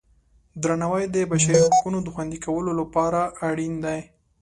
[0.61, 3.99] درناوی د بشري حقونو د خوندي کولو لپاره اړین دی.